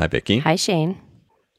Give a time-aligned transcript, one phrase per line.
[0.00, 0.38] Hi, Vicky.
[0.38, 0.98] Hi, Shane.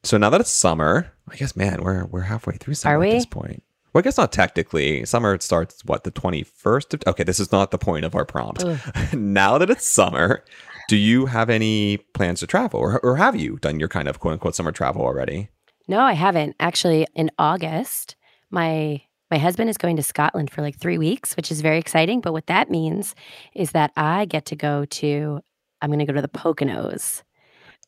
[0.02, 3.08] So now that it's summer, I guess, man, we're we're halfway through summer Are at
[3.08, 3.14] we?
[3.14, 3.62] this point.
[3.94, 5.06] Well, I guess not technically.
[5.06, 6.92] Summer starts what the twenty first.
[6.96, 8.66] of Okay, this is not the point of our prompt.
[9.14, 10.44] now that it's summer,
[10.88, 14.20] do you have any plans to travel, or, or have you done your kind of
[14.20, 15.50] quote unquote summer travel already?
[15.88, 16.56] No, I haven't.
[16.60, 18.16] Actually, in August,
[18.50, 22.22] my my husband is going to Scotland for like three weeks, which is very exciting.
[22.22, 23.14] But what that means
[23.54, 25.42] is that I get to go to
[25.80, 27.22] I'm going to go to the Poconos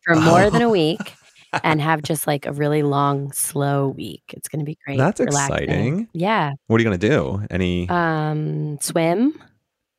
[0.04, 1.00] for more than a week
[1.64, 4.24] and have just like a really long, slow week.
[4.30, 4.98] It's going to be great.
[4.98, 5.56] That's relaxing.
[5.64, 6.08] exciting.
[6.14, 6.52] Yeah.
[6.68, 7.46] What are you gonna do?
[7.52, 9.42] Any Um, swim,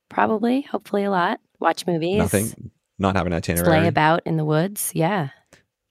[0.08, 1.40] probably, hopefully a lot.
[1.60, 2.18] Watch movies.
[2.18, 2.70] nothing?
[2.98, 3.66] Not having an itinerary.
[3.80, 4.92] Play about in the woods.
[4.94, 5.28] Yeah.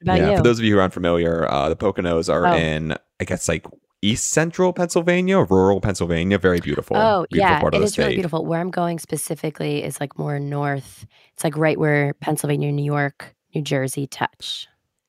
[0.01, 0.37] About yeah, you?
[0.37, 2.53] for those of you who are unfamiliar, uh, the Poconos are Oh.
[2.57, 3.65] in, I guess, like
[4.01, 6.37] east central Pennsylvania, rural Pennsylvania.
[6.37, 6.97] Very beautiful.
[6.97, 8.45] Oh, beautiful yeah, part it is really beautiful.
[8.45, 11.05] Where I'm going specifically is like more north.
[11.33, 14.67] It's like right where Pennsylvania, New York, New Jersey touch.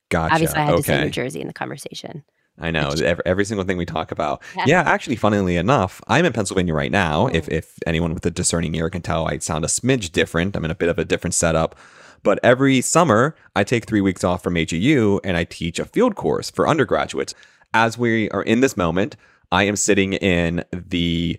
[0.09, 0.34] Gotcha.
[0.34, 1.05] Obviously, I had to say.
[1.05, 2.25] New Jersey in the conversation.
[2.61, 4.41] I know every, every single thing we talk about.
[4.57, 4.65] Yeah.
[4.66, 4.82] Yeah.
[4.82, 7.23] actually, funnily enough, I'm in Pennsylvania right now.
[7.23, 7.30] Oh.
[7.33, 10.55] If if anyone with a discerning ear can tell, I sound a smidge different.
[10.57, 11.74] I'm in a bit of a different setup.
[12.23, 16.15] But every summer, I take three weeks off from AGU and I teach a field
[16.15, 17.35] course for undergraduates.
[17.74, 19.16] As we are in this moment,
[19.52, 21.38] I am sitting in the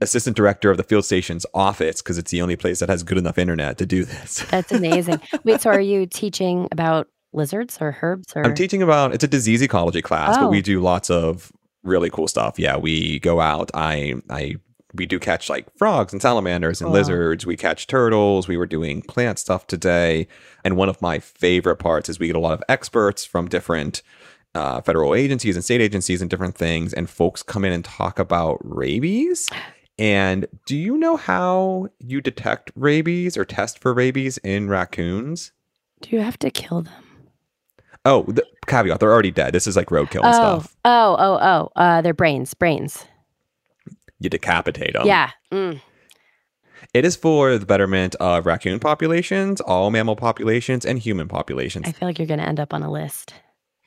[0.00, 3.18] assistant director of the field station's office because it's the only place that has good
[3.18, 4.44] enough internet to do this.
[4.50, 5.20] That's amazing.
[5.44, 9.28] Wait, so are you teaching about lizards or herbs or I'm teaching about it's a
[9.28, 10.42] disease ecology class, Oh.
[10.42, 12.58] but we do lots of really cool stuff.
[12.58, 13.70] Yeah, we go out.
[13.74, 14.56] I I
[14.94, 17.46] we do catch like frogs and salamanders and lizards.
[17.46, 18.48] We catch turtles.
[18.48, 20.26] We were doing plant stuff today,
[20.64, 24.02] and one of my favorite parts is we get a lot of experts from different.
[24.52, 28.18] Uh, federal agencies and state agencies and different things, and folks come in and talk
[28.18, 29.48] about rabies.
[30.00, 35.52] And do you know how you detect rabies or test for rabies in raccoons?
[36.00, 37.28] do you have to kill them?
[38.04, 39.52] Oh, the caveat, they're already dead.
[39.52, 40.76] This is like roadkill and oh, stuff.
[40.84, 41.70] oh, oh, oh.
[41.76, 43.04] Uh, their brains, brains.
[44.18, 45.06] You decapitate them.
[45.06, 45.30] yeah.
[45.52, 45.80] Mm.
[46.94, 51.86] It is for the betterment of raccoon populations, all mammal populations, and human populations.
[51.86, 53.34] I feel like you're going to end up on a list.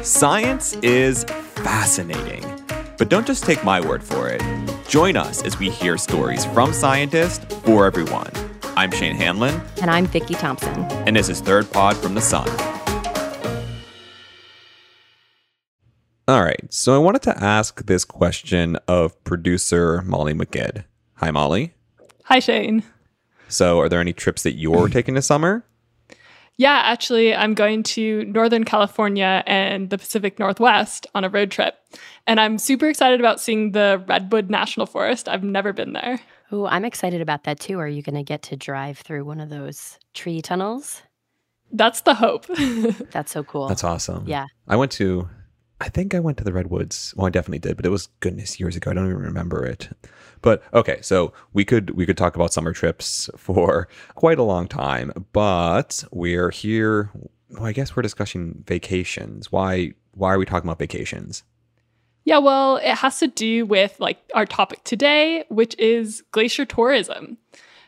[0.06, 1.24] Science is
[1.64, 2.44] fascinating.
[2.96, 4.40] But don't just take my word for it.
[4.86, 8.30] Join us as we hear stories from scientists for everyone.
[8.76, 10.84] I'm Shane Hanlon, And I'm Vicki Thompson.
[11.08, 12.48] and this is Third Pod from the Sun.
[16.28, 20.84] All right, so I wanted to ask this question of producer Molly Magid.
[21.14, 21.74] Hi, Molly.
[22.26, 22.84] Hi, Shane.
[23.48, 25.64] So, are there any trips that you're taking this summer?
[26.58, 31.76] Yeah, actually, I'm going to Northern California and the Pacific Northwest on a road trip.
[32.26, 35.28] And I'm super excited about seeing the Redwood National Forest.
[35.28, 36.18] I've never been there.
[36.50, 37.78] Oh, I'm excited about that too.
[37.78, 41.02] Are you going to get to drive through one of those tree tunnels?
[41.72, 42.46] That's the hope.
[43.10, 43.68] That's so cool.
[43.68, 44.24] That's awesome.
[44.26, 44.46] Yeah.
[44.68, 45.28] I went to,
[45.80, 47.12] I think I went to the Redwoods.
[47.16, 48.92] Well, I definitely did, but it was goodness years ago.
[48.92, 49.90] I don't even remember it.
[50.42, 54.68] But okay, so we could we could talk about summer trips for quite a long
[54.68, 57.10] time, but we're here.
[57.50, 59.50] Well, I guess we're discussing vacations.
[59.50, 61.42] Why why are we talking about vacations?
[62.26, 67.38] yeah, well, it has to do with like our topic today, which is glacier tourism.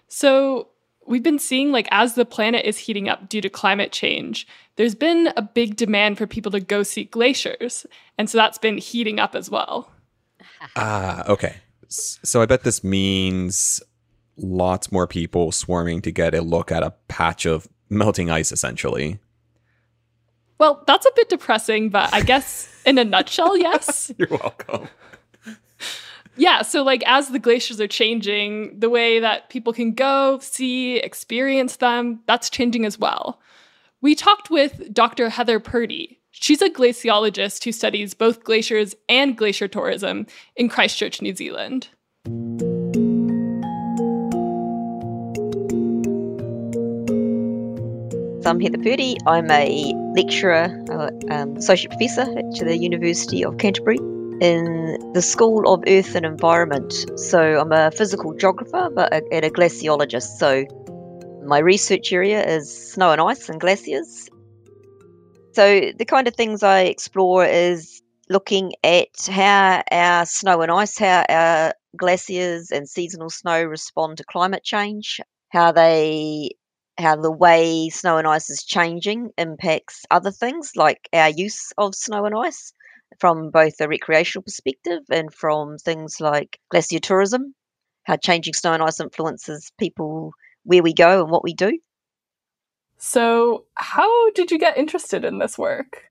[0.06, 0.68] So,
[1.08, 4.94] we've been seeing like as the planet is heating up due to climate change, there's
[4.94, 7.84] been a big demand for people to go see glaciers.
[8.16, 9.90] And so that's been heating up as well.
[10.76, 11.56] Ah, okay.
[11.88, 13.82] So I bet this means
[14.36, 19.18] lots more people swarming to get a look at a patch of melting ice, essentially.
[20.58, 24.12] Well, that's a bit depressing, but I guess in a nutshell, yes.
[24.18, 24.88] You're welcome.
[26.36, 30.98] Yeah, so like as the glaciers are changing, the way that people can go, see,
[30.98, 33.40] experience them, that's changing as well.
[34.00, 35.30] We talked with Dr.
[35.30, 36.17] Heather Purdie.
[36.40, 41.88] She's a glaciologist who studies both glaciers and glacier tourism in Christchurch, New Zealand.
[48.46, 49.16] I'm Heather Purdie.
[49.26, 53.98] I'm a lecturer, uh, um, associate professor at the University of Canterbury
[54.40, 56.94] in the School of Earth and Environment.
[57.18, 60.38] So I'm a physical geographer, but a, and a glaciologist.
[60.38, 60.64] So
[61.44, 64.30] my research area is snow and ice and glaciers.
[65.52, 68.00] So the kind of things I explore is
[68.30, 74.24] looking at how our snow and ice, how our glaciers and seasonal snow respond to
[74.24, 76.50] climate change, how they
[76.98, 81.94] how the way snow and ice is changing impacts other things like our use of
[81.94, 82.72] snow and ice
[83.20, 87.54] from both a recreational perspective and from things like glacier tourism.
[88.04, 90.32] how changing snow and ice influences people
[90.64, 91.78] where we go and what we do.
[92.98, 96.10] So, how did you get interested in this work?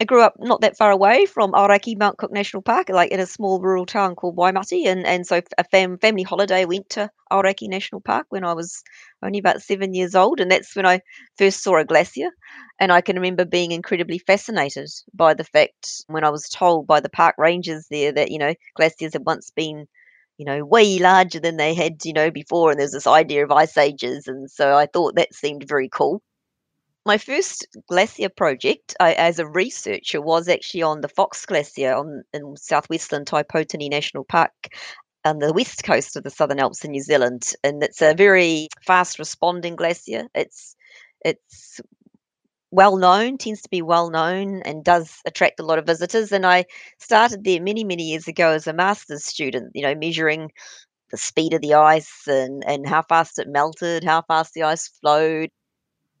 [0.00, 3.20] I grew up not that far away from Aoraki Mount Cook National Park, like in
[3.20, 7.10] a small rural town called Waimate, and and so a fam- family holiday went to
[7.30, 8.82] Aoraki National Park when I was
[9.22, 11.02] only about seven years old, and that's when I
[11.38, 12.30] first saw a glacier,
[12.78, 17.00] and I can remember being incredibly fascinated by the fact when I was told by
[17.00, 19.86] the park rangers there that you know glaciers had once been
[20.40, 22.70] you know, way larger than they had, you know, before.
[22.70, 24.26] And there's this idea of ice ages.
[24.26, 26.22] And so I thought that seemed very cool.
[27.04, 32.22] My first glacier project I, as a researcher was actually on the Fox Glacier on,
[32.32, 34.52] in southwestern Tai Poutini National Park
[35.26, 37.52] on the west coast of the Southern Alps in New Zealand.
[37.62, 40.26] And it's a very fast responding glacier.
[40.34, 40.74] It's
[41.22, 41.82] it's
[42.70, 46.32] well known, tends to be well known, and does attract a lot of visitors.
[46.32, 46.66] And I
[46.98, 50.50] started there many, many years ago as a master's student, you know, measuring
[51.10, 54.88] the speed of the ice and, and how fast it melted, how fast the ice
[55.00, 55.50] flowed.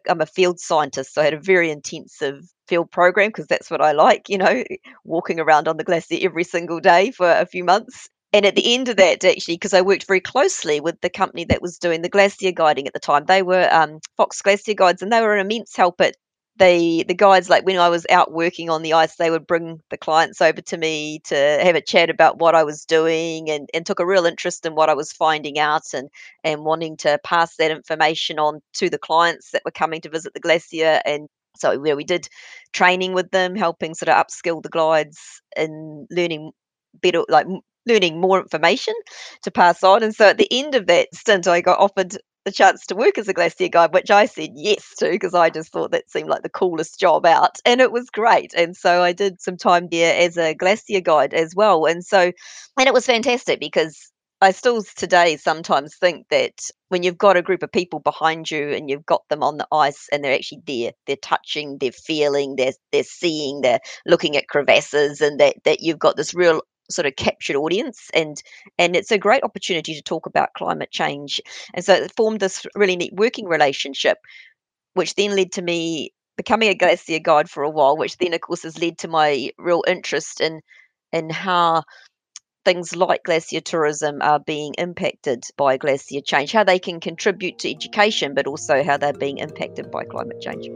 [0.08, 3.82] I'm a field scientist, so I had a very intensive field program because that's what
[3.82, 4.64] I like, you know,
[5.04, 8.08] walking around on the glacier every single day for a few months.
[8.32, 11.44] And at the end of that, actually, because I worked very closely with the company
[11.46, 15.02] that was doing the glacier guiding at the time, they were um, Fox Glacier Guides,
[15.02, 16.14] and they were an immense help at
[16.60, 19.80] they the guides like when I was out working on the ice, they would bring
[19.90, 23.68] the clients over to me to have a chat about what I was doing and,
[23.74, 26.10] and took a real interest in what I was finding out and
[26.44, 30.34] and wanting to pass that information on to the clients that were coming to visit
[30.34, 32.28] the glacier and so yeah, we did
[32.72, 36.52] training with them, helping sort of upskill the guides and learning
[37.02, 37.46] better like
[37.86, 38.94] learning more information
[39.42, 40.02] to pass on.
[40.02, 43.18] And so at the end of that stint, I got offered the chance to work
[43.18, 46.28] as a glacier guide, which I said yes to because I just thought that seemed
[46.28, 47.58] like the coolest job out.
[47.64, 48.52] And it was great.
[48.56, 51.84] And so I did some time there as a glacier guide as well.
[51.86, 52.20] And so,
[52.78, 54.10] and it was fantastic because
[54.42, 58.70] I still today sometimes think that when you've got a group of people behind you
[58.70, 62.56] and you've got them on the ice and they're actually there, they're touching, they're feeling,
[62.56, 67.06] they're they're seeing, they're looking at crevasses, and that that you've got this real sort
[67.06, 68.42] of captured audience and
[68.78, 71.40] and it's a great opportunity to talk about climate change.
[71.74, 74.18] And so it formed this really neat working relationship
[74.94, 78.40] which then led to me becoming a glacier guide for a while which then of
[78.40, 80.60] course has led to my real interest in
[81.12, 81.82] in how
[82.64, 87.70] things like glacier tourism are being impacted by glacier change how they can contribute to
[87.70, 90.68] education but also how they're being impacted by climate change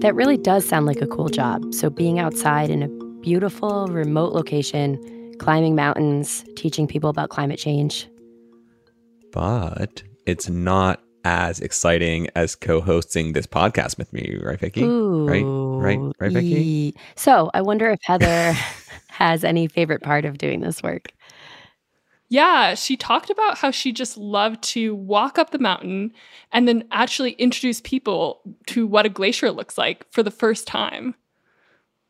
[0.00, 1.74] That really does sound like a cool job.
[1.74, 2.88] So, being outside in a
[3.20, 8.08] beautiful, remote location, climbing mountains, teaching people about climate change.
[9.32, 14.82] But it's not as exciting as co-hosting this podcast with me, right, Vicky?
[14.82, 15.44] Ooh, right,
[15.78, 16.94] right, right, Vicky.
[17.16, 18.52] So, I wonder if Heather
[19.08, 21.08] has any favorite part of doing this work.
[22.30, 26.12] Yeah, she talked about how she just loved to walk up the mountain
[26.52, 31.14] and then actually introduce people to what a glacier looks like for the first time.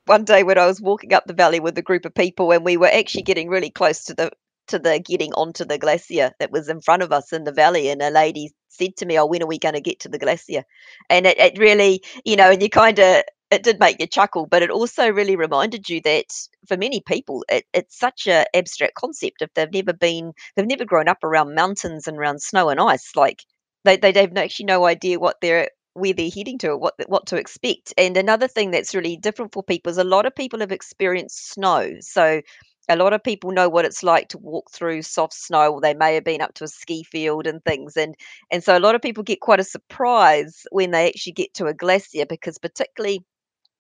[0.07, 2.65] One day when I was walking up the valley with a group of people and
[2.65, 4.33] we were actually getting really close to the
[4.69, 7.89] to the getting onto the glacier that was in front of us in the valley
[7.89, 10.19] and a lady said to me, Oh, when are we going to get to the
[10.19, 10.65] glacier?
[11.09, 14.47] And it, it really, you know, and you kind of it did make you chuckle,
[14.47, 16.27] but it also really reminded you that
[16.67, 19.43] for many people, it, it's such an abstract concept.
[19.43, 23.17] If they've never been, they've never grown up around mountains and around snow and ice,
[23.17, 23.45] like
[23.85, 27.37] they they have actually no idea what they're where they're heading to, what what to
[27.37, 27.95] expect.
[27.97, 31.51] And another thing that's really different for people is a lot of people have experienced
[31.53, 32.43] snow, so
[32.89, 36.15] a lot of people know what it's like to walk through soft snow they may
[36.15, 38.15] have been up to a ski field and things and
[38.51, 41.67] and so a lot of people get quite a surprise when they actually get to
[41.67, 43.21] a glacier because particularly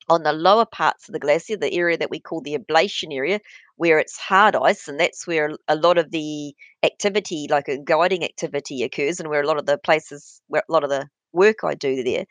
[0.09, 3.41] on the lower parts of the glacier, the area that we call the ablation area,
[3.77, 8.25] where it's hard ice, and that's where a lot of the activity, like a guiding
[8.25, 11.65] activity, occurs, and where a lot of the places, where a lot of the work
[11.65, 12.25] I do there,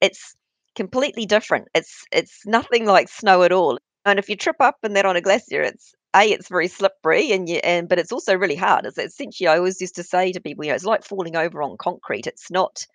[0.00, 0.34] it's
[0.74, 1.68] completely different.
[1.74, 3.78] It's it's nothing like snow at all.
[4.04, 7.32] And if you trip up and that on a glacier, it's a it's very slippery,
[7.32, 8.86] and you and but it's also really hard.
[8.86, 11.62] It's essentially I always used to say to people, you know, it's like falling over
[11.62, 12.26] on concrete.
[12.26, 12.86] It's not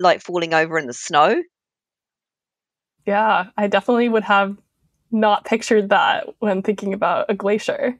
[0.00, 1.42] like falling over in the snow
[3.08, 4.58] yeah, I definitely would have
[5.10, 7.98] not pictured that when thinking about a glacier.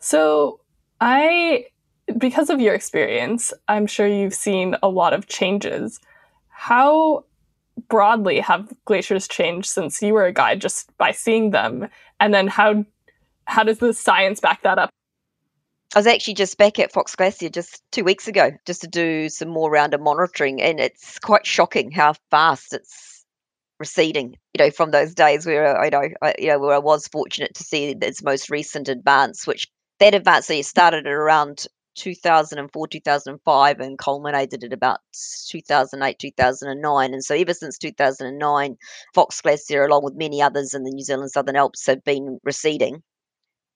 [0.00, 0.58] So,
[1.00, 1.66] I,
[2.18, 6.00] because of your experience, I'm sure you've seen a lot of changes.
[6.48, 7.24] How
[7.88, 11.88] broadly have glaciers changed since you were a guide just by seeing them?
[12.18, 12.84] And then how
[13.44, 14.90] how does the science back that up?
[15.94, 19.28] I was actually just back at Fox Glacier just two weeks ago just to do
[19.28, 23.15] some more round of monitoring, and it's quite shocking how fast it's
[23.78, 24.36] receding.
[24.54, 27.08] You know, from those days where uh, I know, I, you know, where I was
[27.08, 29.66] fortunate to see its most recent advance, which
[30.00, 31.66] that advance so started at around
[31.96, 35.00] 2004, 2005, and culminated at about
[35.48, 37.14] 2008, 2009.
[37.14, 38.76] And so, ever since 2009,
[39.14, 43.02] Fox Glacier, along with many others in the New Zealand Southern Alps, have been receding.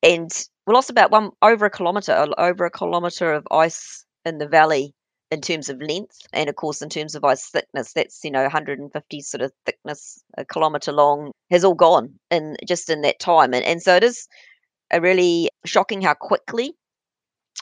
[0.03, 0.31] And
[0.67, 4.95] we lost about one over a kilometre, over a kilometre of ice in the valley
[5.31, 8.43] in terms of length and of course in terms of ice thickness that's you know
[8.43, 13.53] 150 sort of thickness a kilometre long has all gone in just in that time.
[13.55, 14.29] And, and so it is
[14.91, 16.73] a really shocking how quickly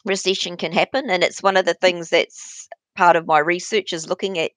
[0.04, 1.80] recession can happen and it's one of the mm.
[1.80, 4.52] things that's part of my research is looking at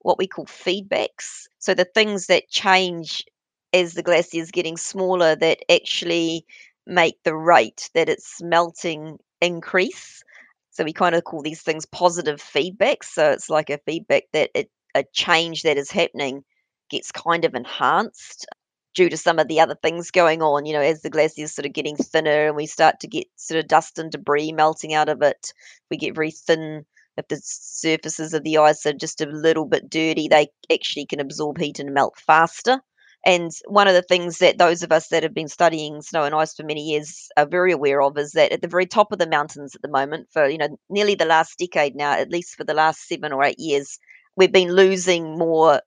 [0.00, 1.46] what we call feedbacks.
[1.58, 3.24] So the things that change
[3.72, 6.44] as the glacier is getting smaller that actually
[6.86, 10.22] make the rate that it's melting increase
[10.74, 13.04] so we kind of call these things positive feedbacks.
[13.04, 16.44] So it's like a feedback that it, a change that is happening
[16.90, 18.46] gets kind of enhanced
[18.94, 20.66] due to some of the other things going on.
[20.66, 23.28] You know, as the glacier is sort of getting thinner and we start to get
[23.36, 25.52] sort of dust and debris melting out of it,
[25.92, 26.84] we get very thin.
[27.16, 31.20] If the surfaces of the ice are just a little bit dirty, they actually can
[31.20, 32.80] absorb heat and melt faster.
[33.26, 36.34] And one of the things that those of us that have been studying snow and
[36.34, 39.18] ice for many years are very aware of is that at the very top of
[39.18, 42.54] the mountains at the moment, for you know nearly the last decade now, at least
[42.54, 43.98] for the last seven or eight years,
[44.36, 45.80] we've been losing more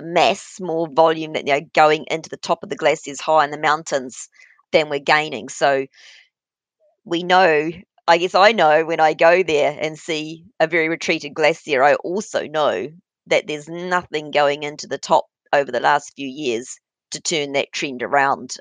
[0.00, 3.52] mass, more volume that you know going into the top of the glaciers high in
[3.52, 4.28] the mountains
[4.72, 5.48] than we're gaining.
[5.48, 5.86] So
[7.04, 7.70] we know
[8.08, 11.94] I guess I know when I go there and see a very retreated glacier, I
[11.94, 12.88] also know
[13.28, 16.78] that there's nothing going into the top over the last few years
[17.10, 18.56] to turn that trend around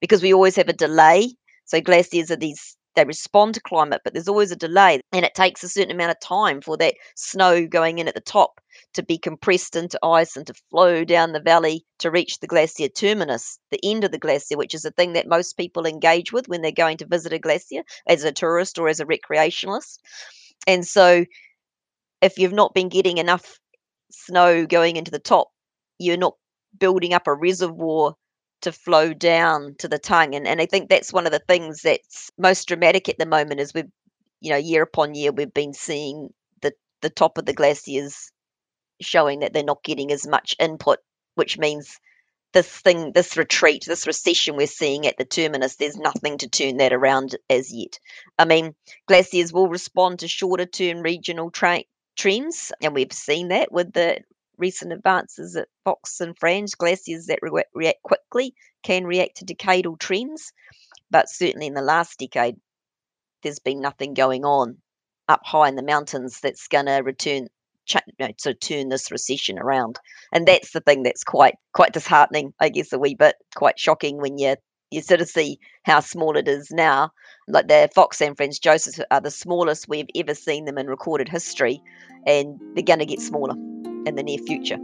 [0.00, 1.34] because we always have a delay.
[1.66, 5.34] So glaciers are these they respond to climate, but there's always a delay, and it
[5.34, 8.60] takes a certain amount of time for that snow going in at the top
[8.94, 12.88] to be compressed into ice and to flow down the valley to reach the glacier
[12.88, 16.48] terminus, the end of the glacier, which is the thing that most people engage with
[16.48, 19.98] when they're going to visit a glacier as a tourist or as a recreationalist.
[20.66, 21.24] And so,
[22.22, 23.58] if you've not been getting enough
[24.10, 25.48] snow going into the top,
[25.98, 26.34] you're not
[26.78, 28.14] building up a reservoir
[28.62, 30.34] to flow down to the tongue.
[30.34, 33.60] And and I think that's one of the things that's most dramatic at the moment
[33.60, 33.90] is we've
[34.40, 36.28] you know, year upon year we've been seeing
[36.60, 38.30] the the top of the glaciers
[39.00, 40.98] showing that they're not getting as much input,
[41.34, 41.98] which means
[42.52, 46.76] this thing, this retreat, this recession we're seeing at the terminus, there's nothing to turn
[46.76, 47.98] that around as yet.
[48.38, 48.74] I mean,
[49.08, 51.84] glaciers will respond to shorter term regional tra-
[52.16, 54.20] trends, and we've seen that with the
[54.58, 59.98] recent advances at Fox and Franz, glaciers that re- react quickly can react to decadal
[59.98, 60.52] trends.
[61.10, 62.56] But certainly in the last decade,
[63.42, 64.78] there's been nothing going on
[65.28, 67.48] up high in the mountains that's going to return
[67.86, 69.98] ch- you know, to turn this recession around.
[70.32, 74.18] And that's the thing that's quite quite disheartening, I guess, a wee bit quite shocking
[74.18, 74.56] when you
[74.90, 77.10] you sort of see how small it is now.
[77.48, 81.28] Like the Fox and Franz Josef are the smallest we've ever seen them in recorded
[81.28, 81.82] history,
[82.26, 83.54] and they're going to get smaller
[84.06, 84.78] in the near future.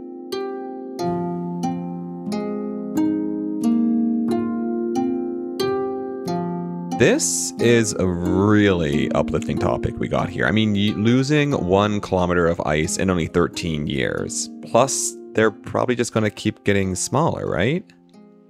[7.01, 10.45] This is a really uplifting topic we got here.
[10.45, 14.51] I mean, losing one kilometer of ice in only 13 years.
[14.69, 17.83] Plus, they're probably just going to keep getting smaller, right?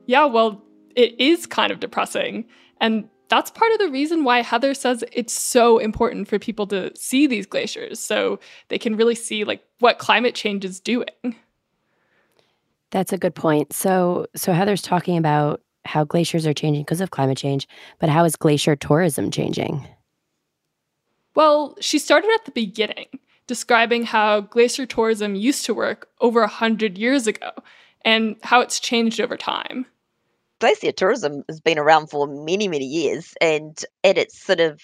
[0.05, 0.61] Yeah, well,
[0.97, 2.43] it is kind of depressing.
[2.81, 6.91] And that's part of the reason why Heather says it's so important for people to
[6.97, 11.07] see these glaciers so they can really see like what climate change is doing.
[12.89, 13.71] That's a good point.
[13.71, 17.69] So so Heather's talking about how glaciers are changing because of climate change,
[17.99, 19.87] but how is glacier tourism changing?
[21.33, 23.07] Well, she started at the beginning,
[23.47, 27.51] describing how glacier tourism used to work over a 100 years ago
[28.03, 29.85] and how it's changed over time
[30.61, 34.79] glacier tourism has been around for many, many years, and at its sort of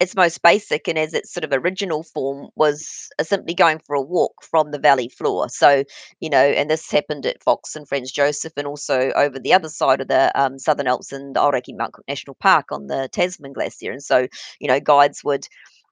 [0.00, 4.00] its most basic and as its sort of original form was simply going for a
[4.00, 5.46] walk from the valley floor.
[5.50, 5.84] So,
[6.20, 9.68] you know, and this happened at Fox and Franz Josef and also over the other
[9.68, 13.10] side of the um, Southern Alps and the Aoraki Mount Cook National Park on the
[13.12, 13.92] Tasman Glacier.
[13.92, 14.26] And so,
[14.58, 15.46] you know, guides would,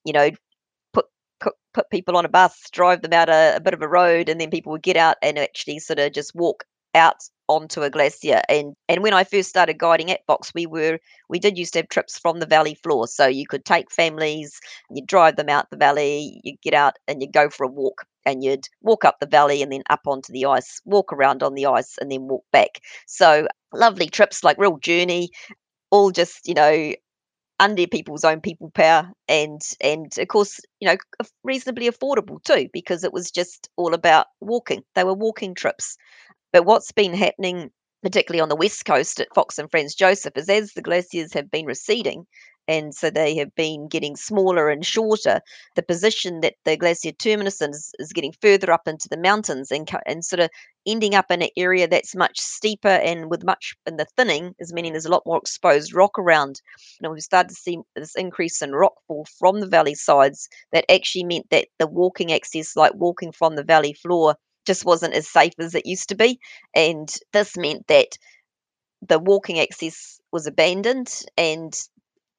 [0.07, 0.31] you know,
[0.95, 1.05] put
[1.39, 4.31] put, put people on a bus, drive them out a, a bit of a road,
[4.31, 7.16] and then people would get out and actually sort of just walk out
[7.49, 10.99] onto a glacier and and when I first started guiding at Fox, we were
[11.30, 14.61] we did used to have trips from the valley floor so you could take families
[14.90, 18.04] you drive them out the valley you get out and you go for a walk
[18.26, 21.54] and you'd walk up the valley and then up onto the ice walk around on
[21.54, 22.80] the ice and then walk back.
[23.07, 25.30] So lovely trips like real journey
[25.90, 26.92] all just you know
[27.61, 30.97] under people's own people power and and of course you know
[31.42, 34.83] reasonably affordable too because it was just all about walking.
[34.95, 35.97] They were walking trips
[36.52, 37.71] But what's been happening,
[38.02, 41.50] particularly on the west coast at Fox and Franz Josef, is as the glaciers have
[41.50, 42.26] been receding,
[42.69, 45.40] and so they have been getting smaller and shorter.
[45.75, 49.88] The position that the glacier terminus is, is getting further up into the mountains and,
[50.07, 50.50] and sort of
[50.87, 54.73] ending up in an area that's much steeper and with much in the thinning is
[54.73, 56.61] meaning there's a lot more exposed rock around.
[57.02, 61.25] And we've started to see this increase in rockfall from the valley sides that actually
[61.25, 64.37] meant that the walking access, like walking from the valley floor,
[64.69, 66.39] just wasn't as safe as it used to be.
[66.75, 68.19] And this meant that
[69.01, 71.75] the walking access was abandoned and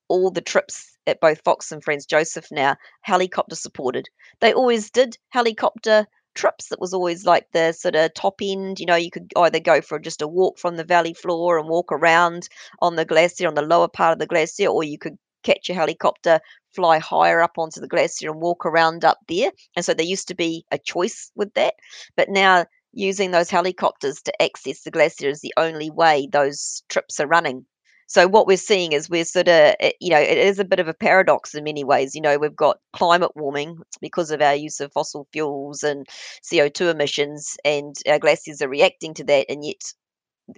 [0.07, 4.07] all the trips at both Fox and Franz Josef now helicopter supported.
[4.41, 6.05] They always did helicopter
[6.35, 6.71] trips.
[6.71, 8.79] It was always like the sort of top end.
[8.79, 11.67] You know, you could either go for just a walk from the valley floor and
[11.67, 12.47] walk around
[12.79, 15.73] on the glacier on the lower part of the glacier, or you could catch a
[15.73, 16.39] helicopter,
[16.75, 19.51] fly higher up onto the glacier and walk around up there.
[19.75, 21.75] And so there used to be a choice with that.
[22.15, 27.19] But now using those helicopters to access the glacier is the only way those trips
[27.19, 27.65] are running.
[28.07, 30.79] So what we're seeing is we're sort of, eh, you know, it is a bit
[30.79, 32.15] of a paradox in many ways.
[32.15, 36.07] You know, we've got climate warming because of our use of fossil fuels and
[36.43, 39.45] CO2 emissions, and our glaciers are reacting to that.
[39.47, 39.93] And yet,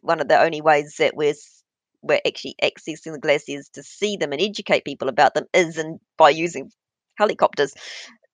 [0.02, 1.34] one of the only ways that we're
[2.02, 6.00] we're actually accessing the glaciers to see them and educate people about them is in,
[6.18, 6.72] by using
[7.18, 7.74] helicopters.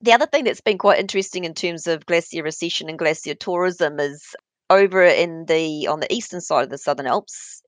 [0.01, 3.99] The other thing that's been quite interesting in terms of glacier recession and glacier tourism
[3.99, 4.35] is
[4.69, 7.61] over in the on the eastern side of the Southern Alps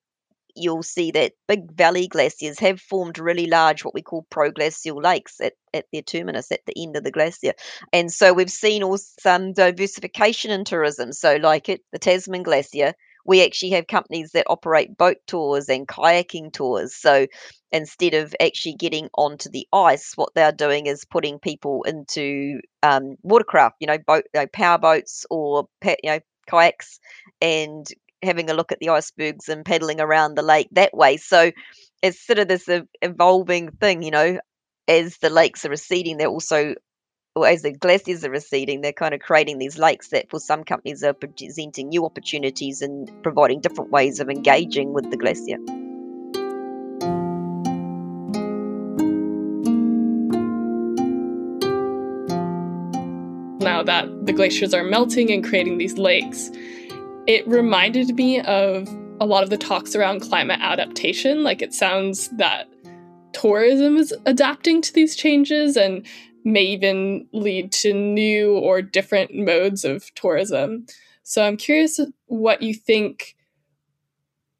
[0.56, 5.39] you'll see that big valley glaciers have formed really large, what we call proglacial lakes
[5.41, 7.53] at, at their terminus at the end of the glacier.
[7.94, 11.13] And so we've seen also some diversification in tourism.
[11.13, 12.94] So, like at the Tasman Glacier,
[13.26, 16.96] we actually have companies that operate boat tours and kayaking tours.
[16.96, 17.28] So
[17.72, 23.16] instead of actually getting onto the ice, what they're doing is putting people into um,
[23.24, 27.00] watercraft, you know, boat, you know, power boats or you know kayaks,
[27.42, 27.88] and
[28.24, 31.18] having a look at the icebergs and paddling around the lake that way.
[31.18, 31.52] So
[32.02, 32.68] it's sort of this
[33.02, 34.40] evolving thing, you know,
[34.88, 36.75] as the lakes are receding, they're also,
[37.40, 40.64] or as the glaciers are receding, they're kind of creating these lakes that for some
[40.64, 45.58] companies are presenting new opportunities and providing different ways of engaging with the glacier.
[53.62, 56.52] Now that the glaciers are melting and creating these lakes,
[57.28, 58.88] it reminded me of
[59.22, 61.44] a lot of the talks around climate adaptation.
[61.44, 62.68] Like it sounds that
[63.32, 66.06] tourism is adapting to these changes and
[66.51, 70.85] may even lead to new or different modes of tourism.
[71.24, 73.35] So I'm curious what you think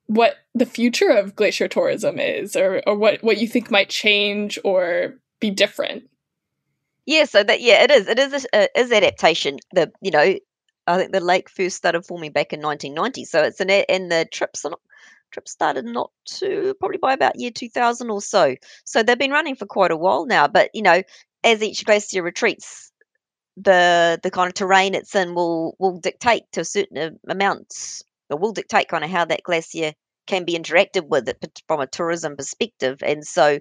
[0.08, 4.58] what the future of glacier tourism is or, or what, what you think might change
[4.64, 6.10] or be different.
[7.06, 8.08] Yeah, so that yeah, it is.
[8.08, 9.58] It is a, uh, is adaptation.
[9.72, 10.36] The you know
[10.86, 13.26] I think the lake first started forming back in 1990.
[13.26, 14.80] So it's an and the trips not
[15.32, 18.56] trip started not to probably by about year 2000 or so.
[18.84, 20.48] So they've been running for quite a while now.
[20.48, 21.02] But you know,
[21.44, 22.92] as each glacier retreats,
[23.58, 28.38] the the kind of terrain it's in will will dictate to a certain amount, or
[28.38, 29.94] will dictate kind of how that glacier
[30.28, 33.00] can be interacted with it from a tourism perspective.
[33.04, 33.60] And so,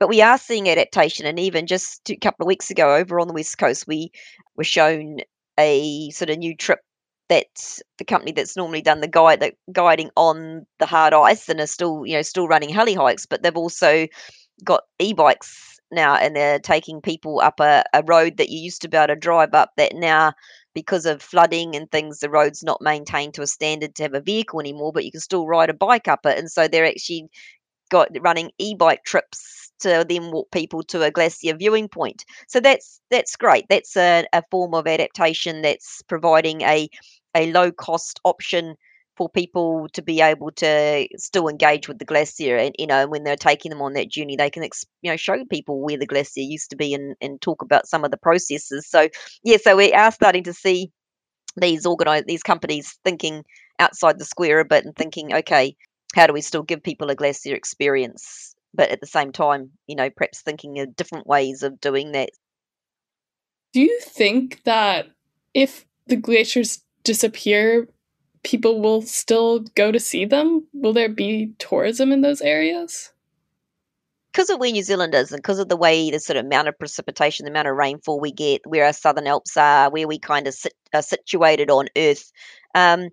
[0.00, 1.26] but we are seeing adaptation.
[1.26, 4.12] And even just a couple of weeks ago, over on the west coast, we
[4.56, 5.18] were shown
[5.58, 6.80] a sort of new trip
[7.28, 7.46] that
[7.98, 11.66] the company that's normally done the guide the guiding on the hard ice and are
[11.66, 14.06] still you know still running heli hikes but they've also
[14.64, 18.88] got e-bikes now and they're taking people up a, a road that you used to
[18.88, 20.32] be able to drive up that now
[20.74, 24.20] because of flooding and things the road's not maintained to a standard to have a
[24.20, 27.28] vehicle anymore but you can still ride a bike up it and so they're actually
[27.90, 32.24] got running e-bike trips to then walk people to a glacier viewing point.
[32.48, 33.66] So that's that's great.
[33.68, 36.88] That's a, a form of adaptation that's providing a
[37.34, 38.76] a low cost option
[39.22, 43.22] for people to be able to still engage with the glacier and you know when
[43.22, 44.64] they're taking them on that journey they can
[45.02, 48.04] you know show people where the glacier used to be and, and talk about some
[48.04, 49.08] of the processes so
[49.44, 50.90] yeah so we are starting to see
[51.56, 53.44] these organize these companies thinking
[53.78, 55.76] outside the square a bit and thinking okay
[56.16, 59.96] how do we still give people a glacier experience but at the same time, you
[59.96, 62.30] know, perhaps thinking of different ways of doing that.
[63.72, 65.10] Do you think that
[65.54, 67.88] if the glaciers disappear,
[68.44, 70.66] people will still go to see them?
[70.72, 73.12] Will there be tourism in those areas?
[74.32, 76.68] Because of where New Zealand is and because of the way the sort of amount
[76.68, 80.18] of precipitation, the amount of rainfall we get, where our southern Alps are, where we
[80.18, 82.32] kind of sit, are situated on Earth,
[82.74, 83.10] um,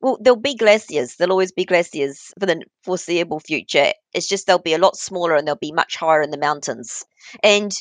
[0.00, 1.16] well, there'll be glaciers.
[1.16, 3.92] There'll always be glaciers for the foreseeable future.
[4.14, 7.04] It's just they'll be a lot smaller and they'll be much higher in the mountains.
[7.42, 7.72] And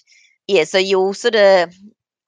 [0.47, 1.73] yeah, so you'll sort of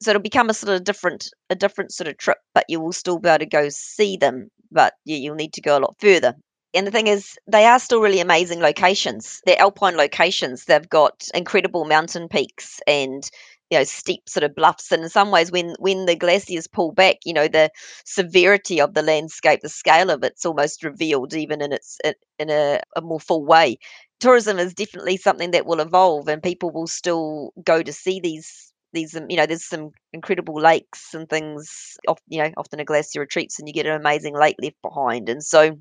[0.02, 2.94] so it'll become a sort of different a different sort of trip, but you will
[2.94, 4.50] still be able to go see them.
[4.72, 6.36] But you'll need to go a lot further.
[6.74, 9.42] And the thing is, they are still really amazing locations.
[9.46, 10.66] They're alpine locations.
[10.66, 13.30] They've got incredible mountain peaks and
[13.70, 16.92] you know steep sort of bluffs and in some ways when when the glaciers pull
[16.92, 17.70] back you know the
[18.04, 21.98] severity of the landscape the scale of it's almost revealed even in its
[22.38, 23.78] in a, a more full way
[24.20, 28.71] tourism is definitely something that will evolve and people will still go to see these
[28.94, 33.20] these you know there's some incredible lakes and things off you know often a glacier
[33.22, 35.30] retreats and you get an amazing lake left behind.
[35.30, 35.78] And so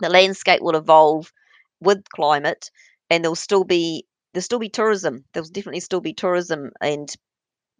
[0.00, 1.32] the landscape will evolve
[1.80, 2.70] with climate
[3.10, 5.24] and there'll still be there'll still be tourism.
[5.32, 7.14] There'll definitely still be tourism and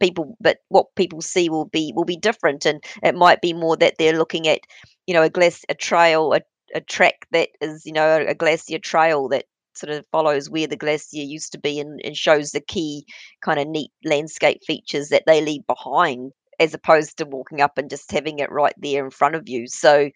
[0.01, 2.67] people but what people see will be will be different.
[2.67, 4.61] And it might be more that they're looking at
[5.07, 6.41] you know a glass a trail a,
[6.75, 10.77] a track that is you know a glacier trail that sort of follows where the
[10.77, 13.05] glacier used to be and, and shows the key
[13.43, 17.89] kind of neat landscape features that they leave behind as opposed to walking up and
[17.91, 19.67] just having it right there in front of you.
[19.67, 20.11] So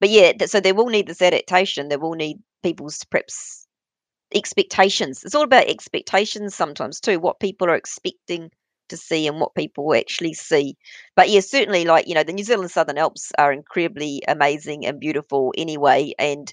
[0.00, 1.88] but yeah so they will need this adaptation.
[1.88, 3.66] They will need people's perhaps
[4.34, 5.24] expectations.
[5.24, 8.50] It's all about expectations sometimes too what people are expecting
[8.90, 10.76] to see and what people actually see.
[11.16, 15.00] But yeah, certainly, like you know, the New Zealand Southern Alps are incredibly amazing and
[15.00, 16.52] beautiful anyway, and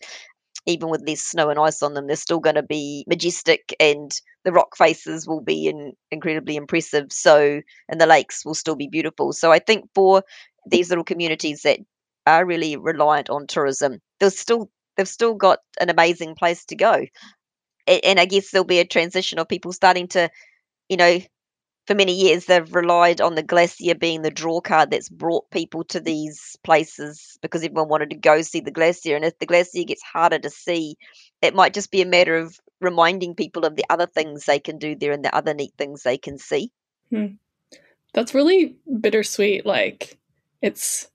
[0.67, 4.11] even with less snow and ice on them, they're still going to be majestic, and
[4.45, 7.11] the rock faces will be in, incredibly impressive.
[7.11, 9.33] So, and the lakes will still be beautiful.
[9.33, 10.23] So, I think for
[10.69, 11.79] these little communities that
[12.27, 17.05] are really reliant on tourism, they'll still they've still got an amazing place to go.
[17.87, 20.29] And I guess there'll be a transition of people starting to,
[20.89, 21.19] you know,
[21.87, 25.83] for many years they've relied on the glacier being the draw card that's brought people
[25.85, 29.83] to these places because everyone wanted to go see the glacier and if the glacier
[29.83, 30.97] gets harder to see
[31.41, 34.77] it might just be a matter of reminding people of the other things they can
[34.77, 36.69] do there and the other neat things they can see
[37.09, 37.27] hmm.
[38.13, 40.17] that's really bittersweet like
[40.61, 41.07] it's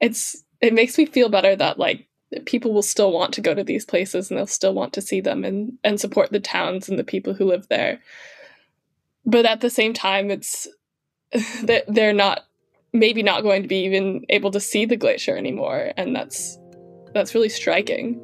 [0.00, 2.06] it's it makes me feel better that like
[2.46, 5.20] people will still want to go to these places and they'll still want to see
[5.20, 8.00] them and and support the towns and the people who live there
[9.24, 10.68] but at the same time it's
[11.62, 12.42] that they're not
[12.92, 16.58] maybe not going to be even able to see the glacier anymore and that's
[17.14, 18.20] that's really striking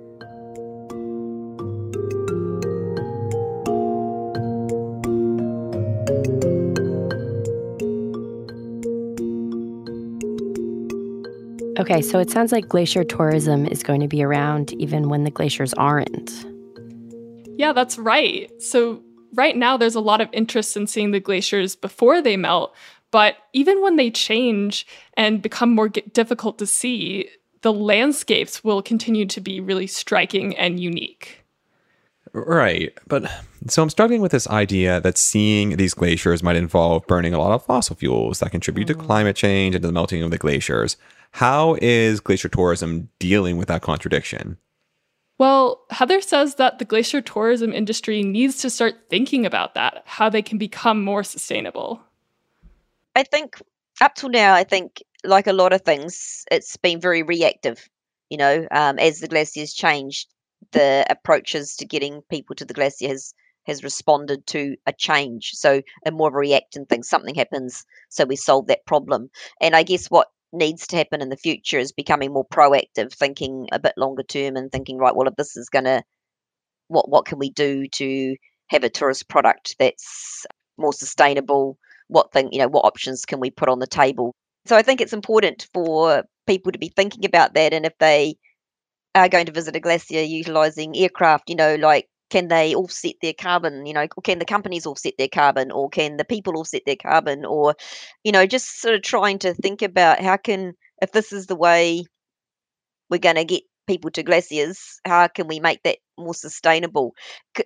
[11.79, 15.31] Okay, so it sounds like glacier tourism is going to be around even when the
[15.31, 16.45] glaciers aren't.
[17.57, 18.51] Yeah, that's right.
[18.61, 19.03] So
[19.35, 22.75] right now there's a lot of interest in seeing the glaciers before they melt,
[23.11, 27.29] but even when they change and become more difficult to see,
[27.63, 31.45] the landscapes will continue to be really striking and unique.
[32.33, 32.93] Right.
[33.07, 33.31] But
[33.67, 37.53] so I'm struggling with this idea that seeing these glaciers might involve burning a lot
[37.53, 38.89] of fossil fuels that contribute mm.
[38.89, 40.97] to climate change and to the melting of the glaciers.
[41.33, 44.59] How is glacier tourism dealing with that contradiction?
[45.39, 50.29] Well, Heather says that the glacier tourism industry needs to start thinking about that, how
[50.29, 52.03] they can become more sustainable.
[53.15, 53.63] I think
[54.01, 57.89] up till now, I think like a lot of things, it's been very reactive.
[58.31, 60.29] You know, um, as the glaciers changed,
[60.73, 63.33] the approaches to getting people to the glacier has
[63.65, 65.51] has responded to a change.
[65.53, 67.03] So a more of a reactant thing.
[67.03, 69.31] Something happens, so we solve that problem.
[69.61, 73.69] And I guess what needs to happen in the future is becoming more proactive, thinking
[73.73, 76.03] a bit longer term and thinking, right, well, if this is going to,
[76.89, 78.37] what what can we do to
[78.69, 80.47] have a tourist product that's
[80.79, 81.79] more sustainable?
[82.09, 84.35] What thing, you know, what options can we put on the table?
[84.67, 88.37] So I think it's important for people to be thinking about that, and if they
[89.15, 93.33] are going to visit a glacier utilizing aircraft, you know, like can they offset their
[93.33, 96.97] carbon you know can the companies offset their carbon or can the people offset their
[96.97, 97.75] carbon or
[98.25, 101.57] you know just sort of trying to think about how can if this is the
[101.57, 102.05] way
[103.11, 107.15] we're going to get people to glaciers how can we make that more sustainable?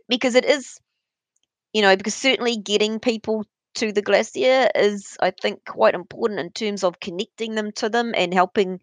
[0.09, 0.79] Because it is
[1.73, 3.45] you know because certainly getting people
[3.75, 8.13] to the glacier is i think quite important in terms of connecting them to them
[8.15, 8.79] and helping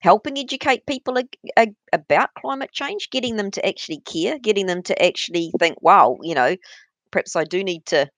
[0.00, 4.82] helping educate people ag- ag- about climate change, getting them to actually care, getting them
[4.84, 6.56] to actually think, wow, you know,
[7.12, 8.08] perhaps I do need to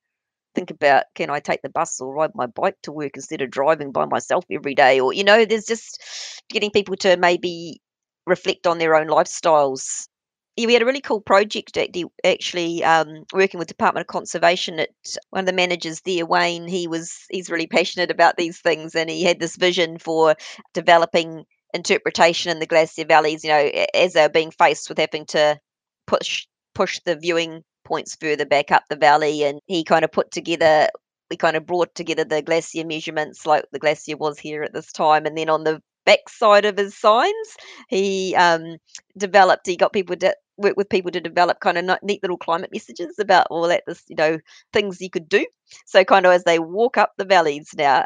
[0.55, 3.51] think about can I take the bus or ride my bike to work instead of
[3.51, 4.99] driving by myself every day?
[4.99, 6.01] Or, you know, there's just
[6.49, 7.81] getting people to maybe
[8.25, 10.07] reflect on their own lifestyles.
[10.55, 11.77] Yeah, we had a really cool project
[12.25, 14.89] actually um, working with Department of Conservation at
[15.29, 16.67] one of the managers there, Wayne.
[16.67, 20.35] He was he's really passionate about these things, and he had this vision for
[20.73, 25.59] developing interpretation in the glacier valleys, you know, as they're being faced with having to
[26.07, 30.31] push push the viewing points further back up the valley, and he kind of put
[30.31, 30.89] together.
[31.29, 34.91] We kind of brought together the glacier measurements, like the glacier was here at this
[34.91, 35.79] time, and then on the
[36.09, 37.57] backside of his signs.
[37.87, 38.77] He um,
[39.17, 39.67] developed.
[39.67, 43.17] He got people to work with people to develop kind of neat little climate messages
[43.19, 44.39] about all that this you know
[44.73, 45.45] things you could do.
[45.85, 48.05] So kind of as they walk up the valleys now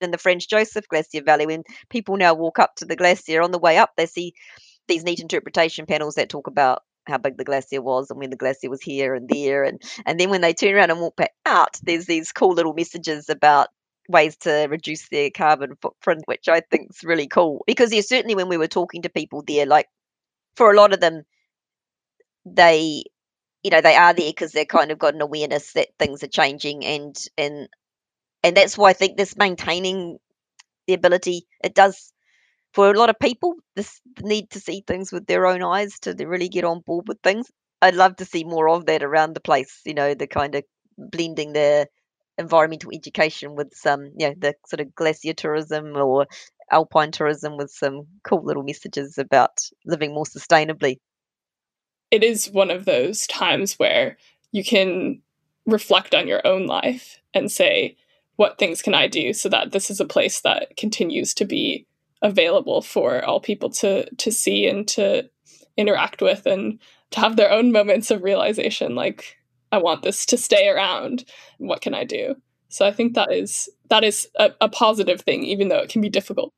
[0.00, 3.50] in the Franz Josef Glacier Valley, when people now walk up to the glacier on
[3.50, 4.34] the way up, they see
[4.88, 8.36] these neat interpretation panels that talk about how big the glacier was and when the
[8.36, 11.32] glacier was here and there and and then when they turn around and walk back
[11.46, 13.68] out there's these cool little messages about
[14.08, 17.62] ways to reduce their carbon footprint which i think is really cool.
[17.66, 19.86] Because yeah certainly when we were talking to people there like
[20.56, 21.22] for a lot of them
[22.44, 23.04] they
[23.62, 26.28] you know they are there because they've kind of got an awareness that things are
[26.28, 27.68] changing and and
[28.42, 30.18] and that's why i think this maintaining
[30.86, 32.12] the ability it does
[32.72, 36.14] for a lot of people, this need to see things with their own eyes to
[36.18, 37.50] really get on board with things.
[37.82, 39.80] I'd love to see more of that around the place.
[39.84, 40.64] You know, the kind of
[40.96, 41.88] blending the
[42.38, 46.26] environmental education with some, you know, the sort of glacier tourism or
[46.70, 50.98] alpine tourism with some cool little messages about living more sustainably.
[52.10, 54.16] It is one of those times where
[54.52, 55.22] you can
[55.66, 57.96] reflect on your own life and say,
[58.40, 61.86] what things can I do so that this is a place that continues to be
[62.22, 65.28] available for all people to to see and to
[65.76, 66.78] interact with and
[67.10, 69.36] to have their own moments of realization like
[69.72, 71.26] i want this to stay around.
[71.58, 72.34] What can i do?
[72.70, 76.00] So i think that is that is a, a positive thing even though it can
[76.00, 76.54] be difficult.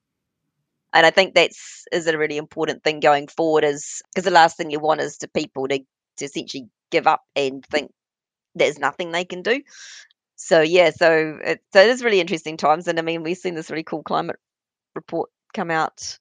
[0.93, 4.57] And i think that's is a really important thing going forward is because the last
[4.57, 5.81] thing you want is to people to,
[6.19, 7.91] to essentially give up and think
[8.55, 9.61] there's nothing they can do
[10.45, 13.55] so yeah so it, so it is really interesting times and i mean we've seen
[13.55, 14.37] this really cool climate
[14.95, 16.19] report come out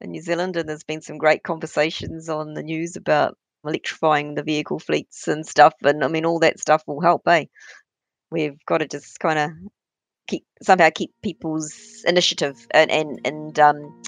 [0.00, 4.42] in New Zealand, and there's been some great conversations on the news about electrifying the
[4.42, 5.74] vehicle fleets and stuff.
[5.82, 7.46] And I mean, all that stuff will help, eh?
[8.30, 9.50] We've got to just kind of
[10.28, 14.02] keep somehow keep people's initiative and and and um,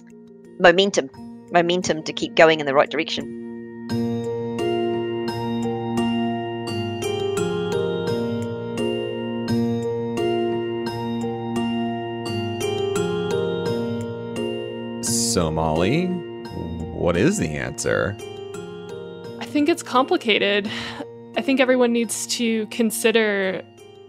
[0.61, 1.09] momentum,
[1.53, 3.38] momentum to keep going in the right direction.
[15.39, 18.17] So, Molly, what is the answer?
[19.39, 20.69] I think it's complicated.
[21.37, 23.63] I think everyone needs to consider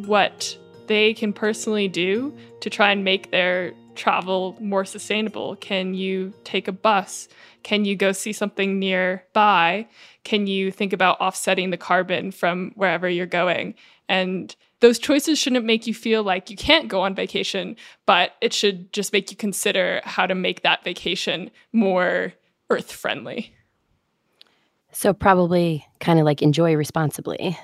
[0.07, 5.55] what they can personally do to try and make their travel more sustainable.
[5.57, 7.27] Can you take a bus?
[7.61, 9.87] Can you go see something nearby?
[10.23, 13.75] Can you think about offsetting the carbon from wherever you're going?
[14.07, 18.53] And those choices shouldn't make you feel like you can't go on vacation, but it
[18.53, 22.33] should just make you consider how to make that vacation more
[22.69, 23.53] earth friendly.
[24.91, 27.57] So, probably kind of like enjoy responsibly.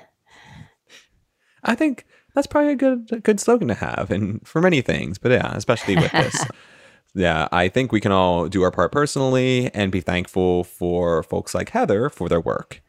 [1.64, 5.18] I think that's probably a good a good slogan to have, and for many things,
[5.18, 6.44] but yeah, especially with this.
[7.14, 11.54] yeah, I think we can all do our part personally and be thankful for folks
[11.54, 12.82] like Heather for their work.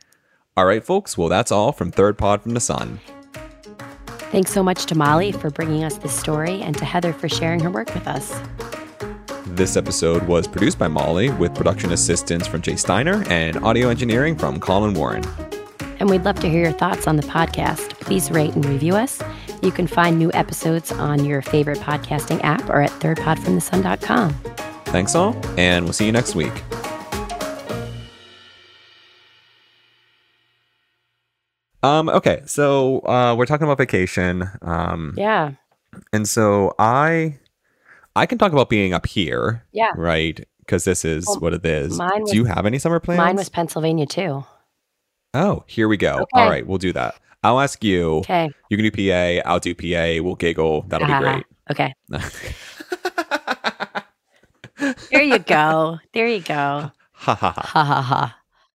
[0.56, 1.18] All right, folks.
[1.18, 3.00] Well, that's all from Third Pod from the Sun.
[4.32, 7.60] Thanks so much to Molly for bringing us this story and to Heather for sharing
[7.62, 8.40] her work with us.
[9.46, 14.36] This episode was produced by Molly with production assistance from Jay Steiner and audio engineering
[14.38, 15.24] from Colin Warren.
[16.00, 18.00] And we'd love to hear your thoughts on the podcast.
[18.02, 19.20] Please rate and review us.
[19.64, 24.34] You can find new episodes on your favorite podcasting app or at thirdpodfromthesun.com.
[24.86, 26.54] Thanks all, and we'll see you next week.
[31.84, 34.50] Um, okay, so uh, we're talking about vacation.
[34.62, 35.52] Um, yeah.
[36.12, 37.38] And so I,
[38.16, 39.64] I can talk about being up here.
[39.72, 39.92] Yeah.
[39.96, 42.00] Right, because this is well, what it is.
[42.00, 43.20] Was, Do you have any summer plans?
[43.20, 44.44] Mine was Pennsylvania too.
[45.34, 46.16] Oh, here we go.
[46.16, 46.26] Okay.
[46.34, 47.16] All right, we'll do that.
[47.44, 48.18] I'll ask you.
[48.18, 48.50] Okay.
[48.70, 49.48] You can do PA.
[49.48, 50.24] I'll do PA.
[50.24, 50.84] We'll giggle.
[50.88, 51.46] That'll uh, be great.
[51.70, 51.94] Okay.
[55.12, 56.00] there you go.
[56.14, 56.92] There you go.
[57.12, 57.62] Ha ha ha.
[57.62, 58.38] Ha ha ha.